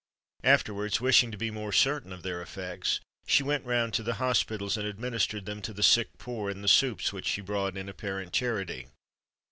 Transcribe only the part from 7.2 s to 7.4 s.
she